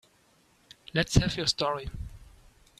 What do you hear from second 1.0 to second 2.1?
have your story.